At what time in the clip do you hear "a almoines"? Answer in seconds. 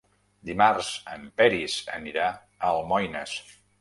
2.31-3.37